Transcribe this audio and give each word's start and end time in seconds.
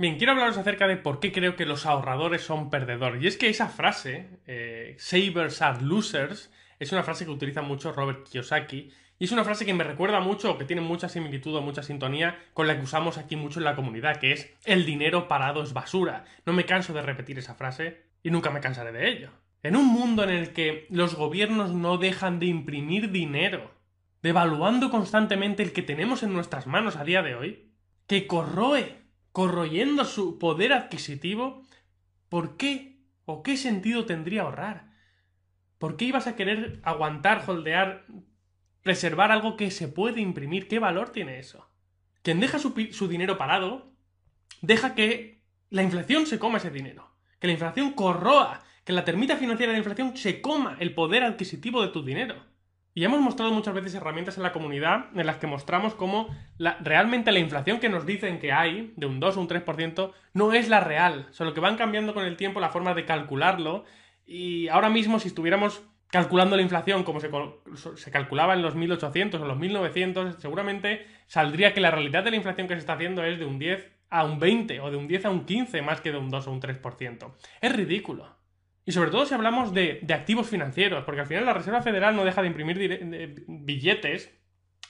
Bien, 0.00 0.16
quiero 0.16 0.30
hablaros 0.30 0.56
acerca 0.56 0.86
de 0.86 0.96
por 0.96 1.18
qué 1.18 1.32
creo 1.32 1.56
que 1.56 1.66
los 1.66 1.84
ahorradores 1.84 2.42
son 2.42 2.70
perdedores. 2.70 3.20
Y 3.20 3.26
es 3.26 3.36
que 3.36 3.48
esa 3.48 3.68
frase, 3.68 4.28
eh, 4.46 4.94
savers 4.96 5.60
are 5.60 5.82
losers, 5.82 6.52
es 6.78 6.92
una 6.92 7.02
frase 7.02 7.24
que 7.24 7.32
utiliza 7.32 7.62
mucho 7.62 7.90
Robert 7.90 8.28
Kiyosaki. 8.28 8.92
Y 9.18 9.24
es 9.24 9.32
una 9.32 9.42
frase 9.42 9.66
que 9.66 9.74
me 9.74 9.82
recuerda 9.82 10.20
mucho, 10.20 10.56
que 10.56 10.64
tiene 10.64 10.82
mucha 10.82 11.08
similitud 11.08 11.52
o 11.56 11.62
mucha 11.62 11.82
sintonía 11.82 12.38
con 12.54 12.68
la 12.68 12.76
que 12.76 12.84
usamos 12.84 13.18
aquí 13.18 13.34
mucho 13.34 13.58
en 13.58 13.64
la 13.64 13.74
comunidad, 13.74 14.20
que 14.20 14.30
es 14.30 14.54
el 14.64 14.86
dinero 14.86 15.26
parado 15.26 15.64
es 15.64 15.72
basura. 15.72 16.24
No 16.46 16.52
me 16.52 16.64
canso 16.64 16.92
de 16.92 17.02
repetir 17.02 17.36
esa 17.36 17.56
frase 17.56 18.04
y 18.22 18.30
nunca 18.30 18.50
me 18.50 18.60
cansaré 18.60 18.92
de 18.92 19.08
ello. 19.08 19.30
En 19.64 19.74
un 19.74 19.86
mundo 19.86 20.22
en 20.22 20.30
el 20.30 20.52
que 20.52 20.86
los 20.90 21.16
gobiernos 21.16 21.72
no 21.72 21.98
dejan 21.98 22.38
de 22.38 22.46
imprimir 22.46 23.10
dinero, 23.10 23.72
devaluando 24.22 24.90
constantemente 24.90 25.64
el 25.64 25.72
que 25.72 25.82
tenemos 25.82 26.22
en 26.22 26.32
nuestras 26.32 26.68
manos 26.68 26.94
a 26.94 27.02
día 27.02 27.22
de 27.22 27.34
hoy, 27.34 27.72
que 28.06 28.28
corroe 28.28 29.07
corroyendo 29.38 30.04
su 30.04 30.36
poder 30.36 30.72
adquisitivo, 30.72 31.62
¿por 32.28 32.56
qué 32.56 33.04
o 33.24 33.44
qué 33.44 33.56
sentido 33.56 34.04
tendría 34.04 34.42
ahorrar? 34.42 34.90
¿Por 35.78 35.96
qué 35.96 36.06
ibas 36.06 36.26
a 36.26 36.34
querer 36.34 36.80
aguantar, 36.82 37.44
holdear, 37.46 38.04
preservar 38.82 39.30
algo 39.30 39.56
que 39.56 39.70
se 39.70 39.86
puede 39.86 40.20
imprimir? 40.20 40.66
¿Qué 40.66 40.80
valor 40.80 41.10
tiene 41.10 41.38
eso? 41.38 41.70
Quien 42.22 42.40
deja 42.40 42.58
su, 42.58 42.74
su 42.90 43.06
dinero 43.06 43.38
parado, 43.38 43.92
deja 44.60 44.96
que 44.96 45.44
la 45.70 45.84
inflación 45.84 46.26
se 46.26 46.40
coma 46.40 46.58
ese 46.58 46.72
dinero, 46.72 47.08
que 47.38 47.46
la 47.46 47.52
inflación 47.52 47.92
corroa, 47.92 48.64
que 48.82 48.92
la 48.92 49.04
termita 49.04 49.36
financiera 49.36 49.70
de 49.70 49.76
la 49.78 49.84
inflación 49.84 50.16
se 50.16 50.40
coma 50.40 50.76
el 50.80 50.94
poder 50.94 51.22
adquisitivo 51.22 51.80
de 51.80 51.92
tu 51.92 52.02
dinero. 52.02 52.34
Y 52.94 53.04
hemos 53.04 53.20
mostrado 53.20 53.52
muchas 53.52 53.74
veces 53.74 53.94
herramientas 53.94 54.36
en 54.36 54.42
la 54.42 54.52
comunidad 54.52 55.06
en 55.14 55.26
las 55.26 55.36
que 55.36 55.46
mostramos 55.46 55.94
cómo 55.94 56.28
realmente 56.80 57.30
la 57.30 57.38
inflación 57.38 57.78
que 57.78 57.88
nos 57.88 58.06
dicen 58.06 58.40
que 58.40 58.52
hay, 58.52 58.92
de 58.96 59.06
un 59.06 59.20
2 59.20 59.36
o 59.36 59.40
un 59.40 59.48
3%, 59.48 60.12
no 60.34 60.52
es 60.52 60.68
la 60.68 60.80
real, 60.80 61.28
solo 61.30 61.54
que 61.54 61.60
van 61.60 61.76
cambiando 61.76 62.14
con 62.14 62.24
el 62.24 62.36
tiempo 62.36 62.60
la 62.60 62.70
forma 62.70 62.94
de 62.94 63.04
calcularlo. 63.04 63.84
Y 64.26 64.68
ahora 64.68 64.90
mismo, 64.90 65.20
si 65.20 65.28
estuviéramos 65.28 65.82
calculando 66.08 66.56
la 66.56 66.62
inflación 66.62 67.04
como 67.04 67.20
se, 67.20 67.30
se, 67.96 68.10
calculaba 68.10 68.54
en 68.54 68.62
los 68.62 68.74
1800 68.74 69.40
o 69.40 69.46
los 69.46 69.58
1900, 69.58 70.36
seguramente 70.38 71.06
saldría 71.26 71.74
que 71.74 71.80
la 71.80 71.90
realidad 71.90 72.24
de 72.24 72.30
la 72.30 72.36
inflación 72.36 72.66
que 72.66 72.74
se 72.74 72.80
está 72.80 72.94
haciendo 72.94 73.22
es 73.22 73.38
de 73.38 73.44
un 73.44 73.58
10 73.58 73.92
a 74.10 74.24
un 74.24 74.38
20 74.38 74.80
o 74.80 74.90
de 74.90 74.96
un 74.96 75.06
10 75.06 75.26
a 75.26 75.30
un 75.30 75.44
15 75.44 75.82
más 75.82 76.00
que 76.00 76.12
de 76.12 76.18
un 76.18 76.30
2 76.30 76.46
o 76.46 76.50
un 76.50 76.60
3%. 76.60 77.32
Es 77.60 77.76
ridículo. 77.76 78.37
Y 78.88 78.92
sobre 78.92 79.10
todo 79.10 79.26
si 79.26 79.34
hablamos 79.34 79.74
de, 79.74 80.00
activos 80.08 80.48
financieros, 80.48 81.04
porque 81.04 81.20
al 81.20 81.26
final 81.26 81.44
la 81.44 81.52
Reserva 81.52 81.82
Federal 81.82 82.16
no 82.16 82.24
deja 82.24 82.40
de 82.40 82.48
imprimir 82.48 83.36
billetes 83.46 84.34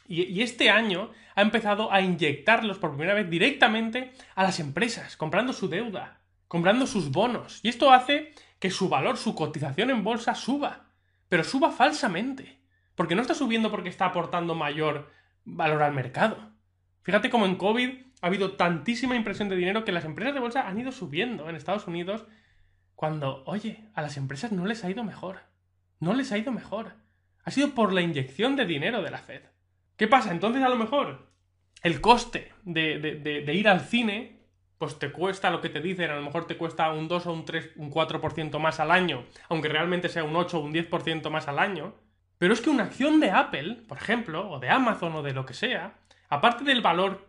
y, 0.06 0.40
este 0.40 0.70
año 0.70 1.10
ha 1.34 1.42
empezado 1.42 1.92
a 1.92 2.00
inyectarlos 2.00 2.78
por 2.78 2.90
primera 2.90 3.14
vez 3.14 3.28
directamente 3.28 4.12
a 4.36 4.44
las 4.44 4.60
empresas, 4.60 5.16
comprando 5.16 5.52
su 5.52 5.68
deuda, 5.68 6.20
comprando 6.46 6.86
sus 6.86 7.10
bonos. 7.10 7.58
Y 7.64 7.70
esto 7.70 7.90
hace 7.90 8.32
que 8.60 8.70
su 8.70 8.88
valor, 8.88 9.16
su 9.16 9.34
cotización 9.34 9.90
en 9.90 10.04
bolsa 10.04 10.36
suba, 10.36 10.92
pero 11.28 11.42
suba 11.42 11.72
falsamente, 11.72 12.60
porque 12.94 13.16
no 13.16 13.22
está 13.22 13.34
subiendo 13.34 13.68
porque 13.68 13.88
está 13.88 14.04
aportando 14.04 14.54
mayor 14.54 15.10
valor 15.44 15.82
al 15.82 15.92
mercado. 15.92 16.52
Fíjate 17.02 17.30
cómo 17.30 17.46
en 17.46 17.56
COVID 17.56 17.90
ha 18.22 18.26
habido 18.28 18.52
tantísima 18.52 19.16
impresión 19.16 19.48
de 19.48 19.56
dinero 19.56 19.82
que 19.84 19.90
las 19.90 20.04
empresas 20.04 20.34
de 20.34 20.40
bolsa 20.40 20.68
han 20.68 20.78
ido 20.78 20.92
subiendo 20.92 21.50
en 21.50 21.56
Estados 21.56 21.88
Unidos 21.88 22.26
cuando, 22.98 23.44
oye, 23.46 23.84
a 23.94 24.02
las 24.02 24.16
empresas 24.16 24.50
no 24.50 24.66
les 24.66 24.82
ha 24.82 24.90
ido 24.90 25.04
mejor. 25.04 25.38
No 26.00 26.14
les 26.14 26.32
ha 26.32 26.38
ido 26.38 26.50
mejor. 26.50 26.94
Ha 27.44 27.52
sido 27.52 27.72
por 27.72 27.92
la 27.92 28.00
inyección 28.00 28.56
de 28.56 28.66
dinero 28.66 29.02
de 29.02 29.12
la 29.12 29.18
Fed. 29.18 29.42
¿Qué 29.96 30.08
pasa? 30.08 30.32
Entonces 30.32 30.64
a 30.64 30.68
lo 30.68 30.74
mejor 30.74 31.28
el 31.84 32.00
coste 32.00 32.52
de, 32.64 33.54
ir 33.54 33.68
al 33.68 33.82
cine, 33.82 34.40
pues 34.78 34.98
te 34.98 35.12
cuesta 35.12 35.48
lo 35.52 35.60
que 35.60 35.68
te 35.68 35.80
dicen, 35.80 36.10
a 36.10 36.16
lo 36.16 36.22
mejor 36.22 36.48
te 36.48 36.56
cuesta 36.56 36.90
un 36.90 37.06
2 37.06 37.26
o 37.28 37.32
un 37.32 37.44
3, 37.44 37.70
un 37.76 37.88
4% 37.88 38.58
más 38.58 38.80
al 38.80 38.90
año, 38.90 39.26
aunque 39.48 39.68
realmente 39.68 40.08
sea 40.08 40.24
un 40.24 40.34
8 40.34 40.58
o 40.58 40.64
un 40.64 40.74
10% 40.74 41.30
más 41.30 41.46
al 41.46 41.60
año. 41.60 41.94
Pero 42.36 42.52
es 42.52 42.60
que 42.60 42.70
una 42.70 42.82
acción 42.82 43.20
de 43.20 43.30
Apple, 43.30 43.84
por 43.86 43.98
ejemplo, 43.98 44.50
o 44.50 44.58
de 44.58 44.70
Amazon 44.70 45.14
o 45.14 45.22
de 45.22 45.34
lo 45.34 45.46
que 45.46 45.54
sea, 45.54 45.94
aparte 46.28 46.64
del 46.64 46.82
valor 46.82 47.27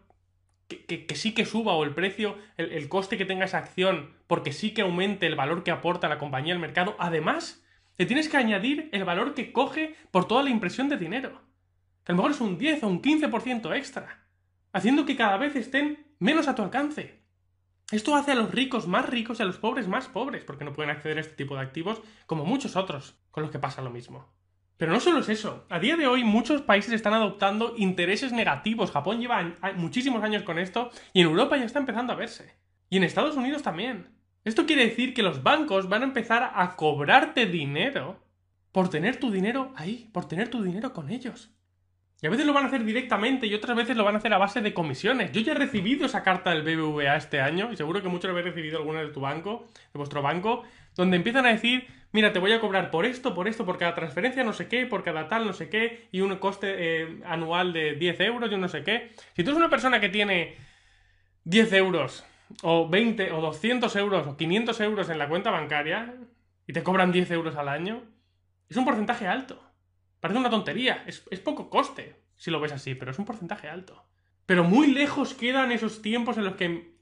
que, 0.70 1.16
sí 1.16 1.34
que 1.34 1.46
suba 1.46 1.74
o 1.74 1.84
el 1.84 1.96
precio, 1.96 2.38
el, 2.58 2.88
coste 2.90 3.18
que 3.18 3.26
tenga 3.26 3.46
esa 3.46 3.58
acción, 3.58 4.14
porque 4.28 4.54
sí 4.54 4.72
que 4.72 4.84
aumente 4.84 5.26
el 5.26 5.36
valor 5.36 5.64
que 5.64 5.72
aporta 5.72 6.08
la 6.08 6.20
compañía 6.20 6.54
al 6.54 6.60
mercado, 6.60 6.96
además, 7.00 7.64
le 7.98 8.06
tienes 8.06 8.30
que 8.30 8.38
añadir 8.38 8.88
el 8.92 9.04
valor 9.04 9.34
que 9.34 9.52
coge 9.52 9.96
por 10.12 10.28
toda 10.28 10.44
la 10.44 10.52
impresión 10.52 10.88
de 10.88 10.98
dinero. 10.98 11.42
Que 12.04 12.12
a 12.12 12.16
lo 12.16 12.18
mejor 12.18 12.32
es 12.32 12.42
un 12.42 12.58
10 12.58 12.84
o 12.84 12.88
un 12.88 13.02
15% 13.02 13.76
extra, 13.76 14.26
haciendo 14.72 15.06
que 15.06 15.16
cada 15.16 15.38
vez 15.38 15.56
estén 15.56 16.08
menos 16.20 16.48
a 16.48 16.56
tu 16.56 16.62
alcance. 16.62 17.20
Esto 17.92 18.16
hace 18.16 18.34
a 18.34 18.36
los 18.36 18.52
ricos 18.52 18.88
más 18.88 19.10
ricos 19.10 19.40
y 19.40 19.44
a 19.44 19.46
los 19.48 19.58
pobres 19.58 19.88
más 19.88 20.08
pobres, 20.08 20.44
porque 20.44 20.64
no 20.64 20.74
pueden 20.74 20.92
acceder 20.92 21.18
a 21.18 21.22
este 21.22 21.34
tipo 21.36 21.56
de 21.56 21.62
activos 21.62 22.02
como 22.28 22.46
muchos 22.46 22.76
otros, 22.76 23.20
con 23.32 23.42
los 23.42 23.52
que 23.52 23.58
pasa 23.58 23.82
lo 23.82 23.90
mismo. 23.90 24.32
Pero 24.80 24.94
no 24.94 25.02
solo 25.02 25.20
es 25.20 25.28
eso. 25.28 25.66
A 25.70 25.78
día 25.78 25.98
de 25.98 26.08
hoy 26.08 26.24
muchos 26.24 26.62
países 26.62 26.94
están 26.94 27.14
adoptando 27.14 27.74
intereses 27.76 28.32
negativos. 28.32 28.92
Japón 28.92 29.20
lleva 29.20 29.58
muchísimos 29.76 30.24
años 30.24 30.44
con 30.44 30.58
esto 30.58 30.90
y 31.12 31.20
en 31.20 31.28
Europa 31.28 31.58
ya 31.58 31.66
está 31.66 31.80
empezando 31.80 32.14
a 32.14 32.16
verse. 32.16 32.56
Y 32.90 32.96
en 32.96 33.04
Estados 33.04 33.36
Unidos 33.36 33.62
también. 33.62 34.08
Esto 34.46 34.66
quiere 34.66 34.86
decir 34.86 35.14
que 35.14 35.22
los 35.22 35.44
bancos 35.44 35.90
van 35.90 36.04
a 36.04 36.06
empezar 36.06 36.54
a 36.56 36.78
cobrarte 36.78 37.46
dinero 37.46 38.24
por 38.72 38.90
tener 38.90 39.18
tu 39.18 39.32
dinero 39.32 39.74
ahí, 39.76 40.10
por 40.14 40.30
tener 40.30 40.48
tu 40.48 40.64
dinero 40.64 40.94
con 40.94 41.10
ellos. 41.10 41.54
Y 42.22 42.28
a 42.28 42.30
veces 42.30 42.46
lo 42.46 42.54
van 42.54 42.66
a 42.66 42.68
hacer 42.68 42.84
directamente 42.84 43.48
y 43.48 43.54
otras 43.54 43.78
veces 43.78 43.96
lo 43.96 44.04
van 44.04 44.16
a 44.16 44.18
hacer 44.18 44.34
a 44.34 44.38
base 44.38 44.62
de 44.62 44.74
comisiones. 44.74 45.32
Yo 45.32 45.42
ya 45.42 45.54
he 45.54 45.56
recibido 45.56 46.06
esa 46.06 46.24
carta 46.24 46.52
del 46.52 46.64
BBVA 46.64 47.16
este 47.16 47.40
año 47.40 47.72
y 47.72 47.78
seguro 47.78 48.02
que 48.02 48.10
muchos 48.10 48.30
habéis 48.30 48.46
recibido 48.46 48.78
alguna 48.78 49.02
de 49.02 49.08
tu 49.10 49.22
banco, 49.22 49.68
de 49.94 49.98
vuestro 49.98 50.22
banco, 50.22 50.64
donde 50.96 51.16
empiezan 51.16 51.46
a 51.46 51.50
decir 51.50 51.88
mira, 52.12 52.34
te 52.34 52.40
voy 52.40 52.52
a 52.52 52.60
cobrar 52.60 52.92
por 52.92 53.06
esto, 53.06 53.34
por 53.34 53.48
esto, 53.48 53.66
por 53.66 53.78
cada 53.78 53.96
transferencia 53.96 54.44
no 54.44 54.54
sé 54.54 54.68
qué, 54.68 54.86
por 54.86 55.04
cada 55.04 55.28
tal 55.28 55.46
no 55.46 55.54
sé 55.54 55.70
qué, 55.70 56.08
y 56.12 56.22
un 56.22 56.36
coste 56.38 56.76
eh, 56.78 57.22
anual 57.26 57.74
de 57.74 57.96
10 57.96 58.20
euros, 58.22 58.50
yo 58.50 58.58
no 58.58 58.68
sé 58.68 58.84
qué. 58.84 59.12
Si 59.36 59.44
tú 59.44 59.52
eres 59.52 59.58
una 59.58 59.70
persona 59.70 60.00
que 60.00 60.10
tiene 60.10 60.56
10 61.44 61.74
euros, 61.74 62.26
o 62.64 62.90
20, 62.90 63.32
o 63.32 63.42
200 63.42 63.96
euros, 63.96 64.28
o 64.28 64.38
500 64.38 64.80
euros 64.82 65.10
en 65.10 65.20
la 65.20 65.30
cuenta 65.30 65.52
bancaria, 65.52 66.16
y 66.68 66.74
te 66.74 66.84
cobran 66.84 67.12
10 67.12 67.32
euros 67.32 67.56
al 67.56 67.70
año, 67.70 68.04
es 68.70 68.78
un 68.78 68.86
porcentaje 68.86 69.28
alto. 69.28 69.62
Parece 70.20 70.40
una 70.40 70.50
tontería, 70.50 71.04
es, 71.08 71.24
es 71.32 71.40
poco 71.40 71.70
coste, 71.70 72.22
si 72.36 72.52
lo 72.52 72.60
ves 72.60 72.72
así, 72.72 72.96
pero 72.96 73.12
es 73.12 73.20
un 73.20 73.26
porcentaje 73.26 73.70
alto. 73.70 74.06
Pero 74.46 74.64
muy 74.64 74.88
lejos 74.88 75.34
quedan 75.34 75.72
esos 75.72 76.02
tiempos 76.02 76.38
en 76.38 76.46
los 76.46 76.56
que 76.56 76.96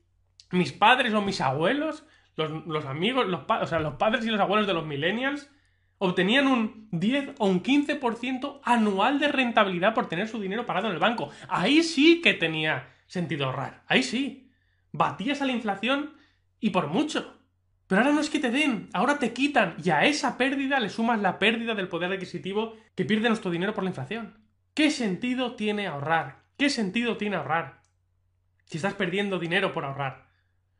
mis 0.51 0.73
padres 0.73 1.13
o 1.13 1.21
mis 1.21 1.41
abuelos 1.41 2.03
los, 2.37 2.85
amigos, 2.85 3.27
los, 3.27 3.41
o 3.49 3.65
sea, 3.65 3.79
los 3.79 3.95
padres 3.95 4.25
y 4.25 4.29
los 4.29 4.39
abuelos 4.39 4.67
de 4.67 4.73
los 4.73 4.85
millennials 4.85 5.49
obtenían 5.97 6.47
un 6.47 6.87
10 6.91 7.31
o 7.39 7.47
un 7.47 7.63
15% 7.63 8.59
anual 8.63 9.19
de 9.19 9.27
rentabilidad 9.29 9.95
por 9.95 10.07
tener 10.07 10.27
su 10.27 10.39
dinero 10.39 10.65
parado 10.65 10.87
en 10.87 10.93
el 10.93 10.99
banco. 10.99 11.31
Ahí 11.49 11.81
sí 11.81 12.21
que 12.21 12.35
tenía 12.35 12.93
sentido 13.07 13.45
ahorrar. 13.45 13.83
Ahí 13.87 14.03
sí. 14.03 14.51
Batías 14.91 15.41
a 15.41 15.45
la 15.45 15.51
inflación 15.51 16.13
y 16.59 16.69
por 16.69 16.87
mucho. 16.87 17.36
Pero 17.87 18.01
ahora 18.01 18.13
no 18.13 18.19
es 18.19 18.29
que 18.29 18.39
te 18.39 18.51
den, 18.51 18.89
ahora 18.93 19.17
te 19.17 19.31
quitan 19.31 19.75
y 19.83 19.89
a 19.91 20.03
esa 20.05 20.37
pérdida 20.37 20.79
le 20.79 20.89
sumas 20.89 21.21
la 21.21 21.39
pérdida 21.39 21.73
del 21.73 21.87
poder 21.87 22.11
adquisitivo 22.11 22.75
que 22.95 23.05
pierde 23.05 23.29
nuestro 23.29 23.49
dinero 23.49 23.73
por 23.73 23.83
la 23.83 23.91
inflación. 23.91 24.37
¿Qué 24.73 24.91
sentido 24.91 25.55
tiene 25.55 25.87
ahorrar? 25.87 26.43
¿Qué 26.57 26.69
sentido 26.69 27.17
tiene 27.17 27.37
ahorrar? 27.37 27.81
Si 28.65 28.77
estás 28.77 28.93
perdiendo 28.93 29.39
dinero 29.39 29.71
por 29.71 29.85
ahorrar. 29.85 30.27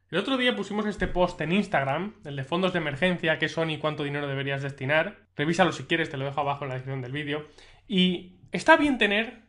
El 0.10 0.20
otro 0.20 0.38
día 0.38 0.56
pusimos 0.56 0.86
este 0.86 1.08
post 1.08 1.40
en 1.42 1.52
Instagram, 1.52 2.16
el 2.26 2.36
de 2.36 2.44
fondos 2.44 2.74
de 2.74 2.80
emergencia, 2.80 3.40
qué 3.40 3.50
son 3.50 3.70
y 3.72 3.78
cuánto 3.78 4.04
dinero 4.04 4.28
deberías 4.28 4.62
destinar. 4.62 5.28
Revísalo 5.36 5.72
si 5.72 5.84
quieres, 5.84 6.10
te 6.10 6.18
lo 6.18 6.26
dejo 6.26 6.42
abajo 6.42 6.64
en 6.64 6.70
la 6.70 6.76
descripción 6.76 7.02
del 7.02 7.12
vídeo. 7.12 7.48
Y 7.88 8.40
está 8.52 8.78
bien 8.78 8.98
tener 8.98 9.44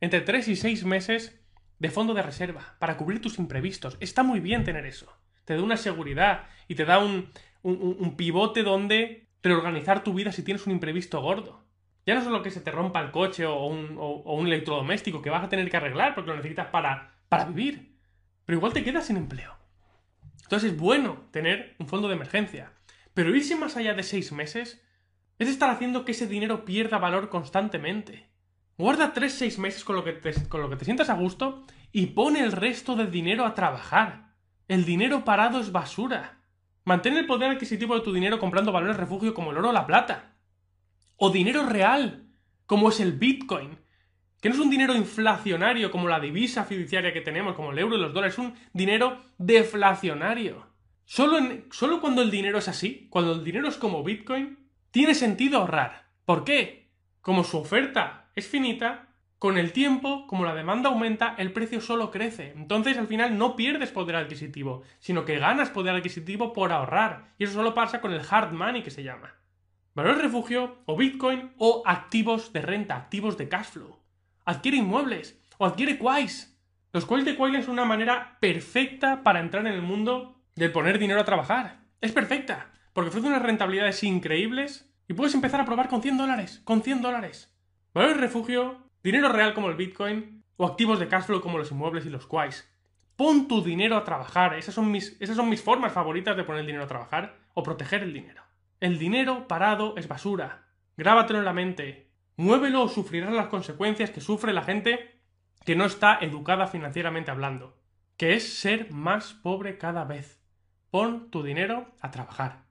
entre 0.00 0.20
3 0.20 0.48
y 0.48 0.56
6 0.56 0.84
meses 0.84 1.40
de 1.78 1.90
fondo 1.90 2.14
de 2.14 2.22
reserva 2.22 2.76
para 2.78 2.96
cubrir 2.96 3.20
tus 3.20 3.38
imprevistos. 3.38 3.96
Está 4.00 4.22
muy 4.22 4.40
bien 4.40 4.64
tener 4.64 4.86
eso. 4.86 5.19
Te 5.50 5.56
da 5.56 5.64
una 5.64 5.76
seguridad 5.76 6.44
y 6.68 6.76
te 6.76 6.84
da 6.84 7.00
un, 7.00 7.32
pivote 8.16 8.62
donde 8.62 9.26
reorganizar 9.42 10.04
tu 10.04 10.14
vida 10.14 10.30
si 10.30 10.44
tienes 10.44 10.64
un 10.64 10.70
imprevisto 10.70 11.20
gordo. 11.20 11.64
Ya 12.06 12.14
no 12.14 12.22
solo 12.22 12.40
que 12.40 12.52
se 12.52 12.60
te 12.60 12.70
rompa 12.70 13.00
el 13.00 13.10
coche 13.10 13.46
o 13.46 13.66
un, 13.66 13.96
o 13.98 14.36
un 14.36 14.46
electrodoméstico 14.46 15.20
que 15.20 15.28
vas 15.28 15.42
a 15.42 15.48
tener 15.48 15.68
que 15.68 15.76
arreglar 15.76 16.14
porque 16.14 16.30
lo 16.30 16.36
necesitas 16.36 16.68
para, 16.68 17.16
para 17.28 17.46
vivir. 17.46 17.96
Pero 18.46 18.58
igual 18.58 18.72
te 18.72 18.84
quedas 18.84 19.08
sin 19.08 19.16
empleo. 19.16 19.56
Entonces 20.44 20.70
es 20.70 20.78
bueno 20.78 21.24
tener 21.32 21.74
un 21.80 21.88
fondo 21.88 22.06
de 22.06 22.14
emergencia. 22.14 22.72
Pero 23.12 23.34
irse 23.34 23.56
más 23.56 23.76
allá 23.76 23.94
de 23.94 24.04
seis 24.04 24.30
meses 24.30 24.86
es 25.40 25.48
estar 25.48 25.68
haciendo 25.68 26.04
que 26.04 26.12
ese 26.12 26.28
dinero 26.28 26.64
pierda 26.64 26.98
valor 26.98 27.28
constantemente. 27.28 28.28
Guarda 28.78 29.12
3-6 29.12 29.58
meses 29.58 29.82
con 29.82 29.96
lo, 29.96 30.04
que 30.04 30.12
te, 30.12 30.32
con 30.48 30.60
lo 30.60 30.70
que 30.70 30.76
te 30.76 30.84
sientas 30.84 31.10
a 31.10 31.14
gusto 31.14 31.64
y 31.90 32.06
pone 32.06 32.38
el 32.38 32.52
resto 32.52 32.94
del 32.94 33.10
dinero 33.10 33.44
a 33.44 33.54
trabajar. 33.54 34.29
El 34.70 34.84
dinero 34.84 35.24
parado 35.24 35.58
es 35.58 35.72
basura. 35.72 36.38
Mantén 36.84 37.16
el 37.16 37.26
poder 37.26 37.50
adquisitivo 37.50 37.96
de 37.96 38.02
tu 38.02 38.12
dinero 38.12 38.38
comprando 38.38 38.70
valores 38.70 38.96
refugio 38.96 39.34
como 39.34 39.50
el 39.50 39.58
oro 39.58 39.70
o 39.70 39.72
la 39.72 39.84
plata. 39.84 40.36
O 41.16 41.30
dinero 41.30 41.66
real, 41.66 42.28
como 42.66 42.90
es 42.90 43.00
el 43.00 43.14
Bitcoin, 43.14 43.80
que 44.40 44.48
no 44.48 44.54
es 44.54 44.60
un 44.60 44.70
dinero 44.70 44.94
inflacionario 44.94 45.90
como 45.90 46.06
la 46.06 46.20
divisa 46.20 46.62
fiduciaria 46.62 47.12
que 47.12 47.20
tenemos, 47.20 47.56
como 47.56 47.72
el 47.72 47.80
euro 47.80 47.96
y 47.96 48.00
los 48.00 48.14
dólares, 48.14 48.34
es 48.34 48.38
un 48.38 48.54
dinero 48.72 49.20
deflacionario. 49.38 50.68
Solo, 51.04 51.40
solo 51.72 52.00
cuando 52.00 52.22
el 52.22 52.30
dinero 52.30 52.58
es 52.58 52.68
así, 52.68 53.08
cuando 53.10 53.32
el 53.32 53.42
dinero 53.42 53.66
es 53.66 53.76
como 53.76 54.04
Bitcoin, 54.04 54.56
tiene 54.92 55.16
sentido 55.16 55.58
ahorrar. 55.58 56.12
¿Por 56.24 56.44
qué? 56.44 56.92
Como 57.22 57.42
su 57.42 57.58
oferta 57.58 58.30
es 58.36 58.46
finita, 58.46 59.08
con 59.40 59.56
el 59.56 59.72
tiempo, 59.72 60.26
como 60.26 60.44
la 60.44 60.54
demanda 60.54 60.90
aumenta, 60.90 61.34
el 61.38 61.54
precio 61.54 61.80
solo 61.80 62.10
crece. 62.10 62.52
Entonces 62.54 62.98
al 62.98 63.06
final 63.06 63.38
no 63.38 63.56
pierdes 63.56 63.90
poder 63.90 64.16
adquisitivo, 64.16 64.82
sino 64.98 65.24
que 65.24 65.38
ganas 65.38 65.70
poder 65.70 65.96
adquisitivo 65.96 66.52
por 66.52 66.72
ahorrar. 66.72 67.32
Y 67.38 67.44
eso 67.44 67.54
solo 67.54 67.72
pasa 67.72 68.02
con 68.02 68.12
el 68.12 68.20
hard 68.30 68.52
money 68.52 68.82
que 68.82 68.90
se 68.90 69.02
llama. 69.02 69.34
Valor 69.94 70.18
refugio, 70.18 70.82
o 70.84 70.94
Bitcoin, 70.94 71.54
o 71.56 71.82
activos 71.86 72.52
de 72.52 72.60
renta, 72.60 72.96
activos 72.96 73.38
de 73.38 73.48
cash 73.48 73.68
flow. 73.68 73.98
Adquiere 74.44 74.76
inmuebles, 74.76 75.40
o 75.56 75.64
adquiere 75.64 75.96
quais. 75.96 76.54
Los 76.92 77.06
quais 77.06 77.24
de 77.24 77.34
Quail 77.34 77.54
es 77.54 77.68
una 77.68 77.86
manera 77.86 78.36
perfecta 78.40 79.22
para 79.22 79.40
entrar 79.40 79.66
en 79.66 79.72
el 79.72 79.80
mundo 79.80 80.38
de 80.54 80.68
poner 80.68 80.98
dinero 80.98 81.18
a 81.18 81.24
trabajar. 81.24 81.80
Es 82.02 82.12
perfecta, 82.12 82.72
porque 82.92 83.08
ofrece 83.08 83.28
unas 83.28 83.40
rentabilidades 83.40 84.04
increíbles 84.04 84.92
y 85.08 85.14
puedes 85.14 85.34
empezar 85.34 85.62
a 85.62 85.64
probar 85.64 85.88
con 85.88 86.02
100 86.02 86.18
dólares, 86.18 86.60
con 86.64 86.82
100 86.82 87.00
dólares. 87.00 87.56
Valor 87.94 88.18
refugio, 88.18 88.89
dinero 89.02 89.28
real 89.30 89.54
como 89.54 89.68
el 89.68 89.76
Bitcoin, 89.76 90.44
o 90.56 90.66
activos 90.66 90.98
de 90.98 91.08
cash 91.08 91.24
flow 91.24 91.40
como 91.40 91.58
los 91.58 91.70
inmuebles 91.70 92.06
y 92.06 92.10
los 92.10 92.26
quais. 92.26 92.70
Pon 93.16 93.48
tu 93.48 93.62
dinero 93.62 93.96
a 93.96 94.04
trabajar, 94.04 94.54
esas 94.54 94.74
son 94.74 94.90
mis, 94.90 95.16
esas 95.20 95.36
son 95.36 95.48
mis 95.48 95.62
formas 95.62 95.92
favoritas 95.92 96.36
de 96.36 96.44
poner 96.44 96.60
el 96.60 96.66
dinero 96.66 96.84
a 96.84 96.88
trabajar, 96.88 97.36
o 97.54 97.62
proteger 97.62 98.02
el 98.02 98.12
dinero. 98.12 98.42
El 98.80 98.98
dinero 98.98 99.46
parado 99.46 99.94
es 99.96 100.08
basura. 100.08 100.66
Grábatelo 100.96 101.38
en 101.38 101.44
la 101.44 101.52
mente. 101.52 102.10
Muévelo 102.36 102.82
o 102.82 102.88
sufrirás 102.88 103.32
las 103.32 103.48
consecuencias 103.48 104.10
que 104.10 104.22
sufre 104.22 104.52
la 104.52 104.62
gente 104.62 105.20
que 105.64 105.76
no 105.76 105.84
está 105.84 106.18
educada 106.20 106.66
financieramente 106.66 107.30
hablando, 107.30 107.76
que 108.16 108.34
es 108.34 108.58
ser 108.58 108.90
más 108.90 109.34
pobre 109.34 109.76
cada 109.76 110.04
vez. 110.04 110.42
Pon 110.90 111.30
tu 111.30 111.42
dinero 111.42 111.92
a 112.00 112.10
trabajar. 112.10 112.69